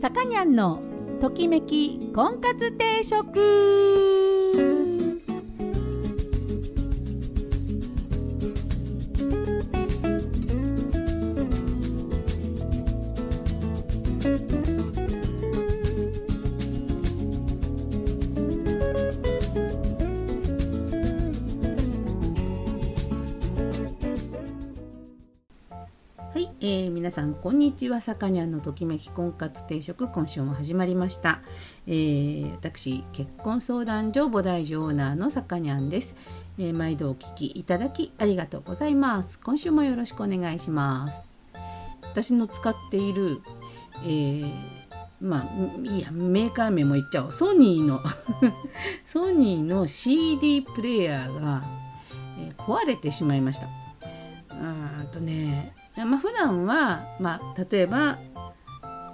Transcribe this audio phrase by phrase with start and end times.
[0.00, 0.80] さかにゃんの
[1.20, 4.19] ときめき婚活定食。
[27.10, 28.00] 皆さんこんにちは。
[28.00, 31.42] さかにゃんのときめき婚活定食今週も始まりました、
[31.88, 36.14] えー、私結婚相談所母大女オーナーのさかにゃんです、
[36.56, 39.40] えー、毎度お聞きいただきありがとうございます。
[39.40, 41.26] 今週もよろしくお願いします。
[42.02, 43.40] 私の使っている、
[44.04, 44.52] えー、
[45.20, 47.32] まあいやメーカー名も言っちゃおう。
[47.32, 48.00] ソニーの
[49.04, 51.64] ソニーの CD プレーヤーが、
[52.38, 53.66] え、壊れてしまいました。
[54.50, 58.18] あとねまあ、普段はまあ、例えば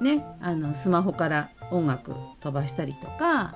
[0.00, 3.55] ねあのスマホから音楽飛ばしたりとか、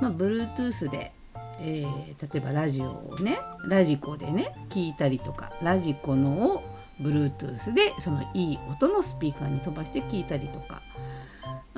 [0.00, 1.12] まあ、Bluetooth で、
[1.60, 6.62] えー、例えばラジオをねラジコでね聞いたりとかラジコのを
[7.00, 10.82] Bluetooth でそのいい音のスピーカーに飛ばして聞いたりとか。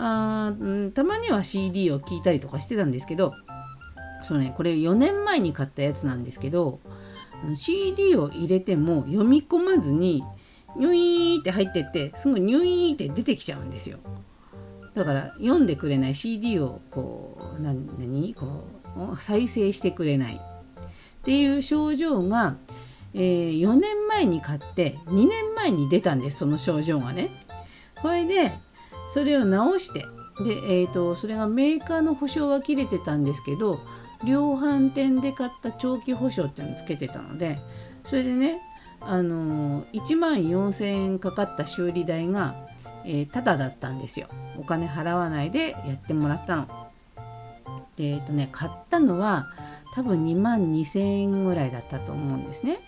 [0.00, 0.52] あ
[0.94, 3.34] たまには CD を聞いたりとかしてたんですけど
[4.22, 6.78] そうねこれ4年前に買ったやつなんですけど
[7.54, 10.22] CD を入れても読み込まずに
[10.76, 13.98] ニュイーって入ってってすぐニュイーって出てきちゃうんですよ
[14.94, 18.64] だから読んでくれない CD をこう何こ
[19.12, 20.40] う再生してくれないっ
[21.22, 22.56] ていう症状が、
[23.14, 27.30] えー、4年前に買って2年前に出たんですその症状がね。
[28.00, 28.52] これで
[29.08, 30.00] それを直して
[30.44, 33.80] で、えーと、それがメーカーの保証は切れてたんですけど
[34.24, 37.58] 量販店で買った長期保証っていうのをつけてたので
[38.04, 38.60] それでね
[39.00, 42.68] あの1万4,000円かかった修理代が、
[43.04, 46.88] えー、タダだったんですよお金払わないでやってもらったの。
[47.96, 49.46] でえっ、ー、とね買ったのは
[49.94, 52.80] 多分2万2,000円ぐらいだったと思うんですね。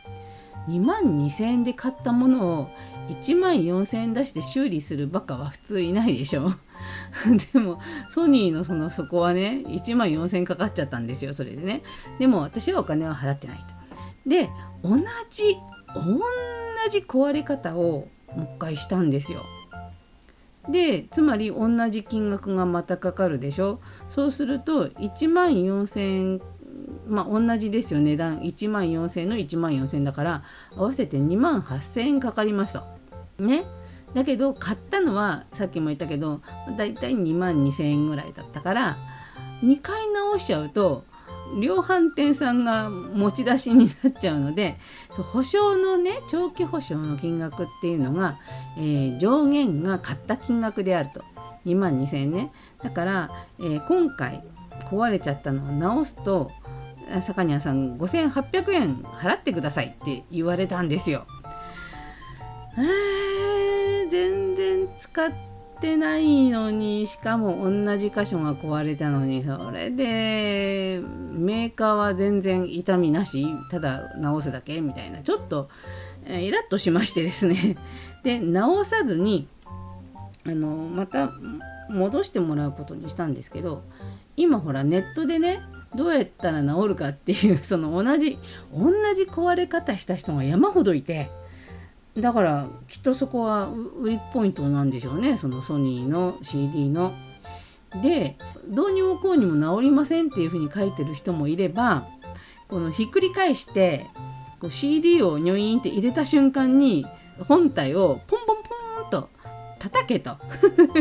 [0.69, 2.69] 2万2,000円で買ったものを
[3.09, 6.53] 1万4,000円出して修理するバカは普通いないでしょ。
[7.53, 11.82] でもソニーのそのそこはね1万4,000円かかっちゃったんですよそれでね。
[12.19, 13.65] でも私はお金は払ってないと。
[14.26, 14.50] で
[14.82, 14.97] 同
[15.31, 15.56] じ
[15.94, 16.20] 同
[16.90, 19.44] じ壊れ方をもう一回したんですよ。
[20.68, 26.40] でつまり同じ金額がまたかかるでしょそうすると1万4,000円
[27.08, 30.42] まあ同じですよ値段1万4,000円の1万4,000円だから
[30.76, 32.84] 合わせて2万8,000円かかりました。
[33.38, 33.64] ね
[34.14, 36.40] だけど買ったのはさっきも言ったけど
[36.76, 38.98] だいたい2万2,000円ぐらいだったから
[39.62, 41.04] 2回直しちゃうと
[41.59, 44.77] 量販店さんが持ち出しになっちゃうので
[45.11, 48.38] 保証のね長期保証の金額っていうのが、
[48.77, 51.22] えー、上限が買った金額であると
[51.66, 52.53] 2万2000円ね
[52.83, 54.43] だから、えー、今回
[54.91, 56.50] 壊れちゃったのを直すと
[57.22, 61.27] 坂庭さん5800円払ってくださいって言われたんですよ。
[62.78, 65.50] え、全然使って
[65.80, 71.00] ってないのにしかも同じ箇所が壊れたのにそれで
[71.32, 75.22] メーカーは全然痛みなしただ直すだけみたいな。
[75.22, 75.70] ちょっと
[76.28, 77.78] イラッとしましてですね。
[78.22, 79.48] で直さずに
[80.46, 81.32] あのまた
[81.88, 83.82] 戻してもらうことにしたんですけど
[84.36, 85.62] 今ほらネットでね
[85.94, 88.38] どうやったら治るかっていうその同じ
[88.70, 91.30] 同じ壊れ方した人が山ほどいて
[92.19, 95.37] だからきっとそこはウィークポイントなんでしょうね。
[95.37, 97.15] そのソニーの CD の。
[98.03, 98.37] で
[98.69, 102.06] どうにもこうにも治りませんっていうふうに書いてる人もいれば
[102.69, 104.06] このひっくり返して
[104.60, 107.04] こう CD をニョインって入れた瞬間に
[107.49, 108.56] 本体をポンポン
[109.03, 109.28] ポンと
[109.78, 110.37] 叩けと。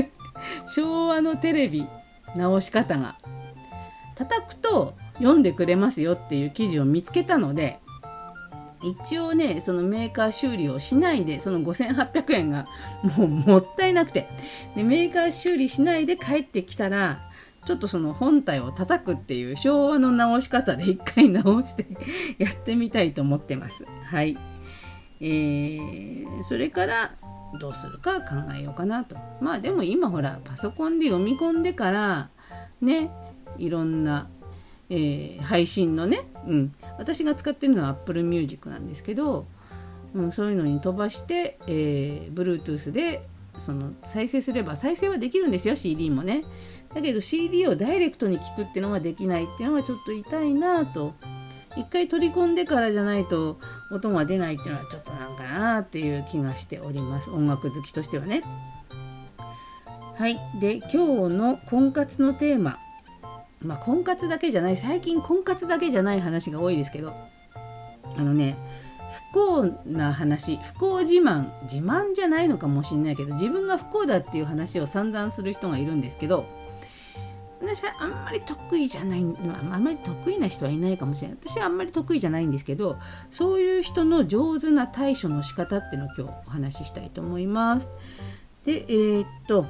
[0.68, 1.86] 昭和のテレビ
[2.36, 3.18] 直し方が。
[4.16, 7.80] 叩くと読んでくれますよっていう記事を見つけたので
[8.82, 12.68] 一応ねそのメーカー修理をしないでその5800円が
[13.18, 14.28] もうもったいなくて
[14.76, 17.30] でメーカー修理しないで帰ってきたら
[17.66, 21.86] ちょっとその本体を叩くっていう昭和の直し方で一回直して
[22.40, 23.86] やってみたいと思ってます。
[24.06, 24.38] はい、
[25.20, 27.12] えー、それから
[27.60, 29.16] どうするか考えようかなと。
[29.42, 32.30] まあでも今ほらパソコンで読み込んでから
[32.82, 33.12] ね
[33.58, 34.30] いろんな
[34.90, 39.46] えー、配信のね、うん、私が使ってるのは Apple Music なんですけど、
[40.14, 43.22] うん、そういうのに飛ばして、えー、Bluetooth で
[43.60, 46.44] その再生すれば再生はできるんですよ CD もね。
[46.94, 51.14] だけど CD をダイレクトに聞くっていうのができないっていうのがちょっと痛いなと。
[51.76, 53.60] 一回取り込んでからじゃないと
[53.92, 57.30] 音が出ないっていうのはちょっとなんかなっていう気がしております。
[57.30, 58.44] 音楽好きとしてはね。
[60.18, 60.40] はい。
[60.60, 62.80] で今日の婚活のテーマ。
[63.62, 67.14] まあ婚活だけじゃない最近婚活だけじゃない話が多いですけど
[68.18, 68.58] あのね
[69.34, 76.46] 不幸な話不幸自慢自慢じゃないのかもしれないけど自分が不幸だっていう話を散々する人がいるんですけど
[77.62, 82.98] 私はあんまり得意じゃないあんまり得意な人はいないかもしれない私はあんまり得意じゃないんですけど
[83.32, 87.92] そういう人の上手な対処の仕方っていうのを今日お話ししたいと思います。
[88.64, 89.66] でえー、っと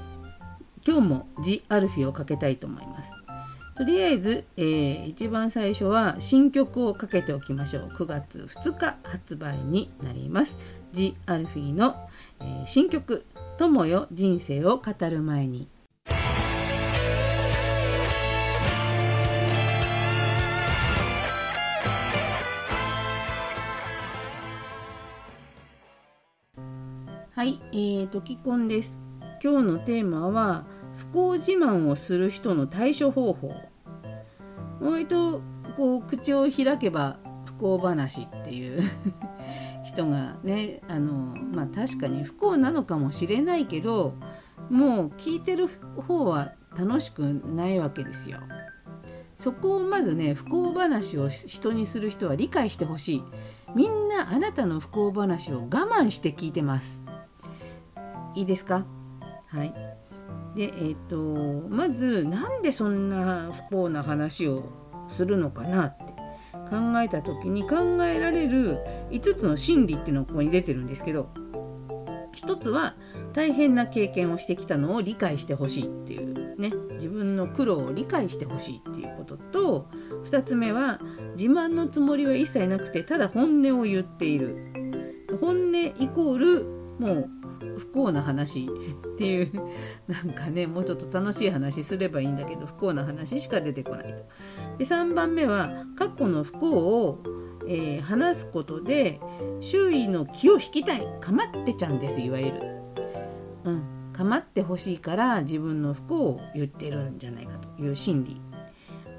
[0.86, 3.14] 今日も「ジ・アルフィ」をかけたいと思います。
[3.80, 7.88] とりあえず、えー、一番最初は新曲をかけておきましょう。
[7.88, 10.58] 9月2日発売になります。
[10.92, 11.96] ジ・アルフィーの、
[12.42, 13.26] えー、新曲
[13.58, 15.70] 「友よ人生を語る前に」
[27.34, 29.02] はい、えーと、きこんです。
[29.42, 30.66] 今日のテーマは
[31.00, 33.54] 不幸自慢をする人の対処方法
[34.82, 35.42] 割と
[35.78, 38.82] こう口を開けば不幸話っていう
[39.84, 44.16] 人がねあのまあ確かに不幸なのかもしれないけど
[44.70, 48.38] もう聞いてる方は楽しくないわけですよ。
[49.36, 53.24] そこをまずね不幸話を人にする人は理解してほしい。
[53.74, 57.06] みんなあなたの不幸話を我慢して聞いてます。
[58.36, 58.86] いいですか？
[59.48, 59.74] はい。
[60.56, 64.64] でえっ、ー、とまずなんでそんな不幸な話を
[65.08, 66.04] するのかなって
[66.70, 68.80] 考えた時に考えられる
[69.12, 71.30] 5つの心理っていうのがここに出てるんですけど
[72.34, 72.96] 一つは
[73.34, 79.88] 大変な経験をしてきたのを理解してほしいっていうね自分の苦労を理解してほしいっていうことと
[80.26, 81.00] 2つ目は
[81.38, 84.70] 自慢のつもりは一切なくてただ本音を言っている。
[85.40, 87.30] 本音イコールもう
[87.78, 89.52] 不幸な話っていう
[90.08, 94.24] なんかねもうちょっと楽しい話すればいいんだけど不幸な話しか出てこないと。
[94.78, 97.24] で3番目は過去の不幸を、
[97.68, 99.20] えー、話すことで
[99.62, 102.80] 周囲の気を引きたいかまってちゃんですいわゆる。
[103.64, 108.42] うん、かまってほしいから自分の不幸を言ってるんじゃないかという心理。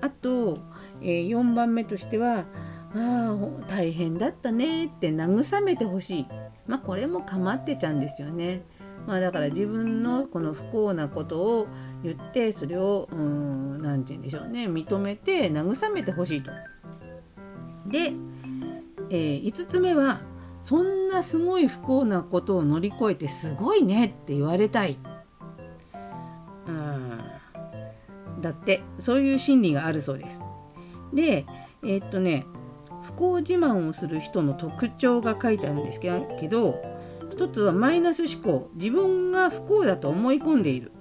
[0.03, 0.59] あと、
[1.00, 2.44] えー、4番目としては
[2.95, 6.27] 「ああ大変だったね」って慰めてほしい。
[6.67, 8.63] まあ、これもかまってちゃんですよね。
[9.07, 11.67] まあ、だから自分のこの不幸なことを
[12.03, 16.51] 言ってそれを何て言うんでしょうね認めて慰めてほしいと。
[17.87, 18.13] で、
[19.11, 20.21] えー、5つ目は
[20.61, 24.99] そんなすごい不幸なことを乗り越えてすごいねって言われたい。
[26.67, 27.41] あ
[28.41, 30.43] だってそういう心理があるそうです。
[31.13, 31.47] で
[31.83, 32.47] えー、っとね
[33.02, 36.11] 不幸自慢をする人の特徴が書いてあるんですけ
[36.49, 36.82] ど
[37.31, 38.70] 一つはマイナス思考。
[38.75, 40.93] 自分が不幸だと思い込んでいる。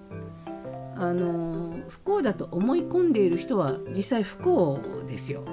[0.96, 5.46] あの不幸だと思い込んでいる人は実際不幸ですよ、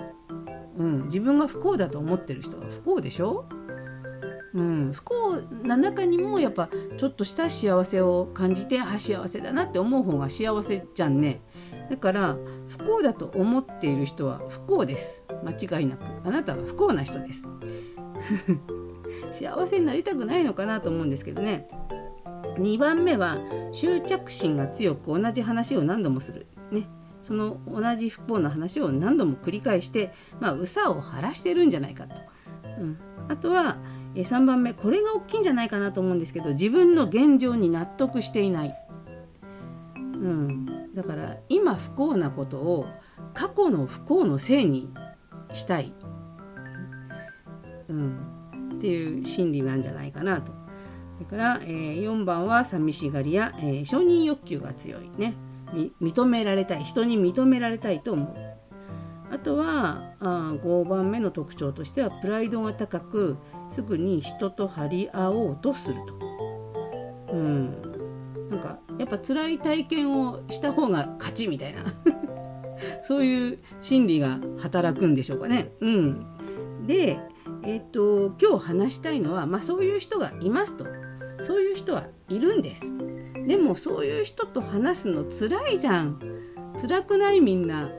[0.76, 3.46] うん、自分が不幸だと思ってる人は不幸でしょ？
[4.54, 11.42] うん、不幸な中にもやっぱちょっとした幸せを感じてあ幸せだなって思う方が幸せじゃんね。
[11.90, 12.36] だから
[12.68, 15.25] 不幸だと思っている人は不幸です。
[15.46, 16.04] 間違いなく。
[16.24, 17.46] あなたは不幸な人です。
[19.32, 21.68] 幸せになりたくないのかなと思うんですけどね。
[22.58, 23.38] 2番目は
[23.72, 26.46] 執着心が強く同じ話を何度もする。
[26.70, 26.88] ね。
[27.26, 32.14] その同じ不幸な話を何度も繰り返してまあうさを晴らしてるんじゃないかと、
[32.78, 33.78] うん、あとは
[34.14, 38.74] 3番目これが大きいんじゃないかなと思うんですけど自分の現状に納得していない、
[39.96, 42.86] うん、だから今不幸なことを
[43.34, 44.88] 過去の不幸のせいに
[45.52, 45.92] したい、
[47.88, 50.52] うん、っていう心理なんじゃないかなと。
[51.16, 55.34] それから、えー、4番は寂しがりや、えー、承認欲求が強いね。
[56.00, 56.84] 認められたい。
[56.84, 58.46] 人に認められたいと思う。
[59.32, 63.36] あとはあ5番目の特徴としてはプライドが高く
[63.68, 66.14] すぐに人と張り合おうとすると。
[67.32, 71.82] うん、なんかやっぱ辛い体験をした方が勝ちみたいな。
[73.02, 75.72] そういう心理が働くんでしょうかね。
[75.80, 76.26] うん、
[76.86, 77.18] で、
[77.62, 80.86] えーと、今日話したいのは、まあ、そういう人がいますと
[81.40, 82.92] そういう人はいるんです。
[83.46, 86.20] でもそういう人と話すの辛いじゃん。
[86.80, 87.90] 辛くないみんな。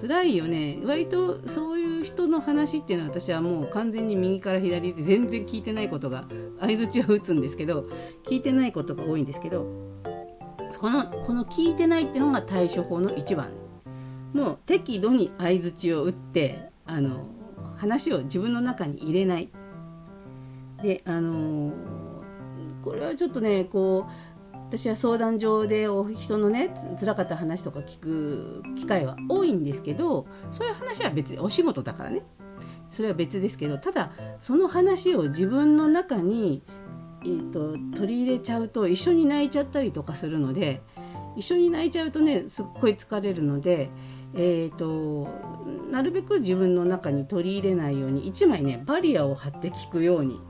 [0.00, 6.28] 辛いよね割とそういう人の話っていうのは私はもう完全に右から左で全然聞いてないことが
[6.60, 7.86] 相づちを打つんですけど
[8.24, 9.66] 聞いてないことが多いんですけど
[10.78, 13.50] このこの聞いてないっていうのが対処法の一番
[14.32, 17.26] もう適度に相づちを打ってあの
[17.76, 19.48] 話を自分の中に入れない。
[20.82, 21.72] であの
[22.82, 32.22] これはちょっとねこう私は相談上で人のねつらかった話とか聞く機会は多いんですけどそういう話は別にお仕事だからね。
[32.90, 36.62] それは別ですけどただその話を自分の中に、
[37.22, 40.80] えーと、取り入れちゃうと一緒に泣いちゃったりとかするので
[41.36, 43.90] 一緒に泣いちゃうとねすっごい疲れるので、
[44.34, 45.28] えーと、
[45.90, 50.40] なるべく自分の中に取り入れないように1枚ねバリアを張って聞くように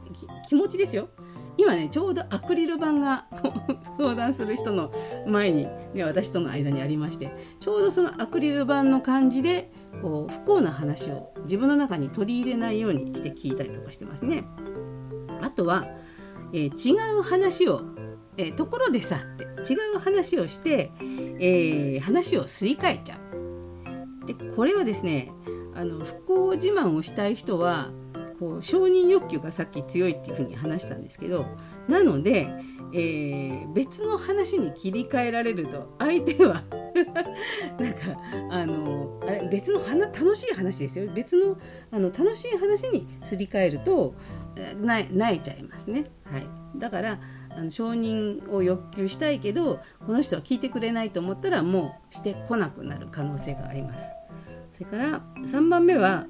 [0.48, 1.08] 気持ちですよ。
[1.58, 3.26] 今ねちょうどアクリル板が
[3.98, 4.92] 相談する人の
[5.26, 14.44] 前に、ね、私との間にありましてちょうどそのアクリル板の感じでこう不幸な話を自分の中に取り入れないようにして聞いたりとかしてますね。
[15.42, 15.88] あとは、
[16.52, 17.82] えー、違う話を、
[18.36, 23.27] え、ところでさって違う話をして、えー、話をすり替えちゃう。
[24.34, 25.32] でこれはですね
[25.74, 27.90] あの不幸自慢をしたい人は
[28.38, 31.46] こう承認欲求がさっき強いっていうふうに話したんですけど
[31.88, 32.48] なので、
[32.92, 36.62] えー、別の話に切り替えられると相手は
[37.78, 38.20] なんか
[38.50, 41.56] あのあれ別の話楽しい話ですよ別の
[41.90, 44.14] あの楽しい話にすり替えると
[44.76, 46.06] 泣いちゃいますね。
[46.24, 47.20] はい、だから
[47.58, 54.12] あの承認を欲求したいけどこの人は聞いてくれないと思ったらもうしてこなくなる可能性があります。
[54.70, 56.26] それから3番目は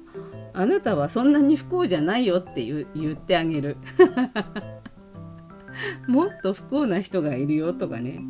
[0.53, 3.77] あなたはそんなに不幸じゃないよって言ってあげる。
[6.07, 8.21] もっと不幸な人がいるよとかね。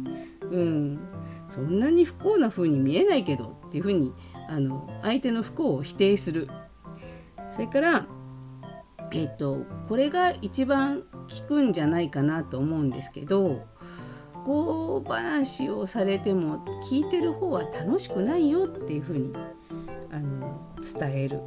[0.51, 0.99] うん。
[1.47, 4.13] そんなに不幸な風に見えないけどっていう風に
[4.49, 6.49] あの相手の不幸を否定する。
[7.49, 8.05] それから
[9.11, 13.65] えっ、とこれが一番効くんじゃないかなと思うんですけど
[14.33, 19.33] 不幸話をされても聞いてる方は楽しくないよっていう風に
[20.11, 21.41] あの伝える。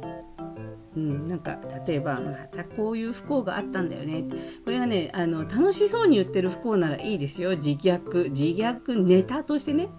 [0.95, 4.25] うん、なんか例えばまたこういう不幸があったんだよね。
[4.63, 7.55] これがねあの楽しそうに言ってる不幸ならいいですよ。
[7.55, 8.29] 自虐。
[8.29, 9.89] 自虐ネタとしてね。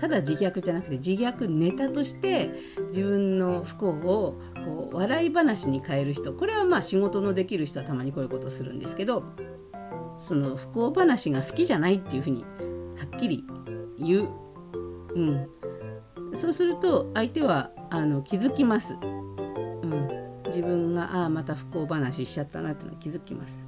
[0.00, 2.50] ただ自虐じゃなくて自虐ネタとして
[2.88, 9.24] 自分の不幸をこう笑い話に変える人これはまあ仕事のできる人はたまにこういうことするんですけど
[10.18, 13.44] その不幸話が好きじゃないっていうふうにはっきり
[13.98, 14.28] 言う、
[15.14, 15.48] うん、
[16.34, 18.94] そうすると相手はあの気づきます。
[19.02, 23.66] うん自分がああまた不幸話しちゃったなっていうの気づきます。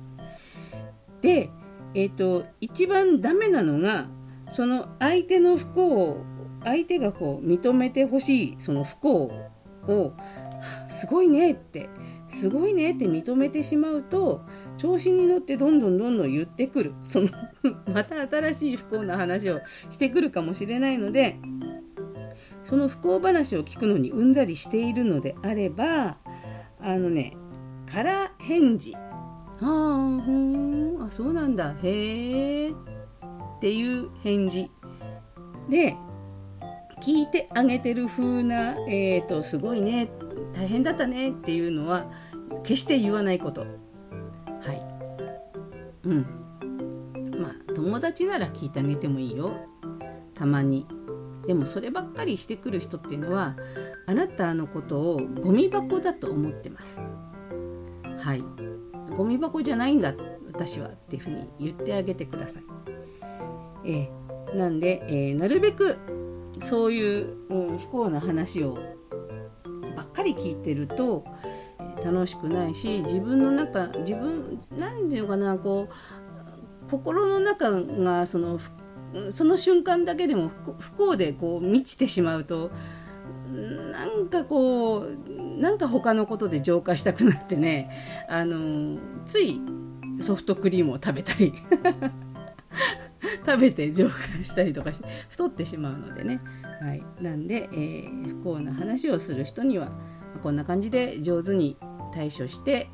[1.20, 1.50] で、
[1.94, 4.06] えーと、一番ダメなのが
[4.50, 6.24] その相手の不幸を
[6.64, 9.30] 相手がこう認めてほしいその不幸
[9.88, 10.12] を
[10.90, 11.88] すごいねって
[12.26, 14.42] すごいねって認めてしまうと
[14.76, 16.94] 調子に乗ってどんどんどんどん言ってくる。
[17.02, 17.28] その
[17.92, 21.36] また新しい不幸な話をしてくるかもしれないので
[22.64, 26.18] その不幸話を聞くのにうんざりしているのであれば
[26.80, 27.36] あのね
[27.86, 28.98] 空返事あ
[29.60, 31.74] あほんあそうなんだ。
[31.82, 32.74] へえ
[33.58, 34.70] っていう返事。
[35.68, 35.96] で
[37.02, 40.08] 聞いてあげてる風なえ、ー、とすごいね
[40.52, 42.10] 大変だったねっていうのは
[42.62, 43.62] 決して言わないこと。
[43.62, 43.68] はい。
[46.04, 46.26] うん。
[47.40, 49.54] まあ友達なら聞いてあげてもいいよ。
[50.34, 50.86] たまに。
[51.46, 53.56] でもそればっかりしてくる人っていうのは
[54.06, 57.02] あなたのことをゴミ箱だと思ってます。
[58.18, 58.44] はい。
[59.16, 60.14] ゴミ箱じゃないんだ
[60.46, 62.62] 私はっていうふうに言ってあげてください。
[63.84, 65.96] えー、なんで、えー、なるべく
[66.62, 68.78] そういう、うん、不幸な話を
[69.96, 71.24] ばっかり聞いてると
[72.04, 78.58] 楽しくないし自分の中自分何て言うかなこう心の中がその
[79.30, 82.70] その瞬間だけでも不幸でこう満ちてしまうと
[83.52, 87.90] なんかこうなんか他のことで浄化したくなってね
[88.28, 89.60] あのつい
[90.20, 91.52] ソフトクリームを食べたり。
[93.44, 96.40] 食べて浄化したりとかして太ってしまうのでね、
[96.80, 99.90] はい、なんで、えー、不幸な話をする人には
[100.42, 101.76] こんな感じで上手に
[102.12, 102.88] 対処して、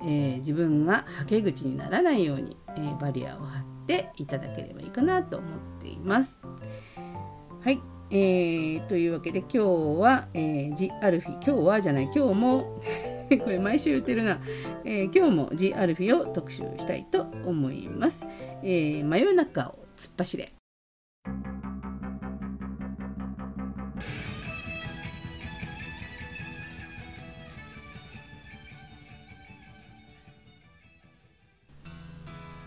[0.00, 5.50] えー、自分がはけ口にならないように、えー、バリアを張っていただければいいかなと思っ
[5.80, 6.38] ています。
[7.62, 9.58] はいえー、というわけで今日
[10.00, 12.80] は、えー、ジ・アルフィ今日はじゃない今日も
[13.42, 14.38] これ毎週言ってるな、
[14.84, 18.26] えー、今日もジ・アルフィを特集したいと思います。
[18.62, 20.52] えー、真夜中を突っ走れ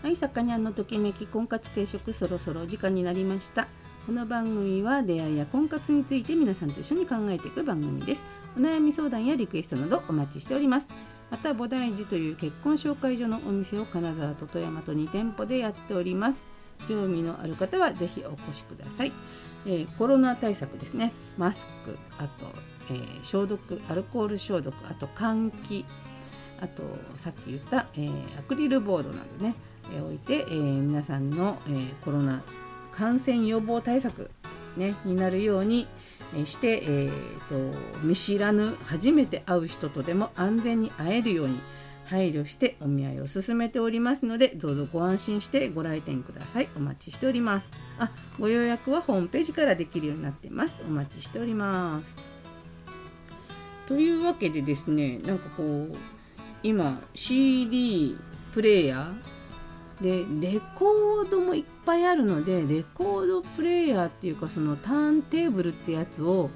[0.02, 3.68] はい、さかにゃんのときめき婚活定食そろそろ時間になりました。
[4.06, 8.24] この番組は出会いや婚活について皆さんと一緒に考えていく番組です。
[8.56, 10.88] お悩み相談やリクエストなどお待ちしております。
[11.30, 16.48] また、菩提寺という結婚紹介所のお店を金沢と富山と2店舗でやっております。
[16.88, 19.12] 興味のある方は是非お越しください、
[19.66, 21.12] えー、コロナ対策ですね。
[21.38, 22.46] マスクあと、
[22.90, 25.84] えー、消毒アルコール消毒あと換気
[26.60, 26.82] あと
[27.16, 29.54] さっき言った、えー、アクリルボードなどね、
[29.94, 32.42] え置いて、え皆さんの、えコロナ
[32.92, 34.30] 感染予防対策、
[34.76, 35.86] ね、になるように
[36.44, 37.10] して、えー
[37.48, 41.58] と見知らぬ初めて会う人とでも安全に会えるように
[42.10, 46.68] 配慮してお見合いを進めておりますのでどうぞご安心してご来店ください。
[46.76, 47.68] お待ちしております。
[48.00, 50.82] あご予約はホームページからできるようになってます。
[50.84, 52.16] お待ちしております。
[53.86, 55.96] というわけでですねなんかこう
[56.64, 58.16] 今 CD
[58.52, 66.50] プレーヤーでレコードもいっぱいあるのでレコードプレーヤーっていうかそのターンテーブルってやつを、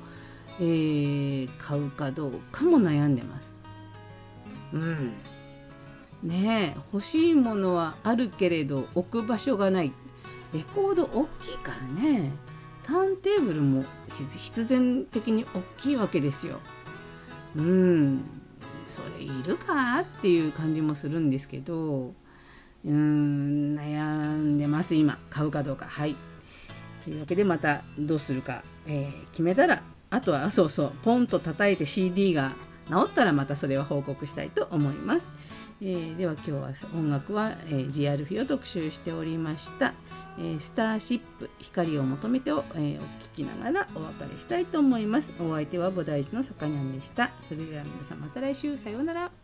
[0.58, 3.54] えー、買うかどうかも悩んでます。
[4.72, 5.12] うん。
[6.24, 9.92] ね欲しいものはあるけれど置く場所がない。
[10.52, 12.32] レコード大きいからね。
[12.84, 13.84] ターンテーブルも
[14.16, 16.60] 必然的に大きいわけですよ。
[17.56, 18.24] うん。
[18.86, 22.12] それいるかっていう感じもするんですけど。
[22.84, 23.74] うん。
[23.74, 24.04] 悩
[24.36, 25.18] んでます今。
[25.30, 25.86] 買うかどうか。
[25.86, 26.14] はい。
[27.02, 30.92] というわけでまたどうするか、えー、決めたらあとはそうそう。
[31.02, 32.52] ポンと叩いて CD が
[32.88, 35.32] 治ったらまたそれは報告したいと思います。
[35.80, 39.94] えー、では今日は音楽は、えー、GR フィを特集しておりました、
[40.38, 43.04] えー、スターシップ光を求めてを、えー、お聞
[43.34, 45.32] きながらお別れしたいと思います。
[45.40, 47.32] お相手は菩提寺のさかにゃんでした。
[47.40, 48.76] それでは皆さんまた来週。
[48.76, 49.43] さようなら。